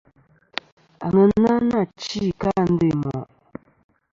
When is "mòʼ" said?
3.03-3.21